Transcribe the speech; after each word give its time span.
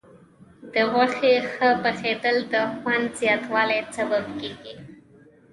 د 0.73 0.75
غوښې 0.91 1.33
ښه 1.51 1.69
پخېدل 1.83 2.37
د 2.53 2.53
خوند 2.73 3.07
زیاتوالي 3.21 3.79
سبب 3.95 4.25
کېږي. 4.39 4.73